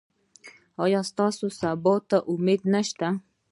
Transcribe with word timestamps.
ایا 0.83 1.01
ستاسو 1.09 1.45
سبا 1.59 1.95
ته 2.09 2.17
امید 2.33 2.61
شته؟ 2.89 3.09